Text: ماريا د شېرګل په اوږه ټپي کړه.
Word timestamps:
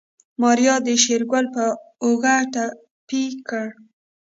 ماريا 0.41 0.75
د 0.85 0.87
شېرګل 1.03 1.45
په 1.55 1.65
اوږه 2.03 2.35
ټپي 2.53 3.23
کړه. 3.47 3.65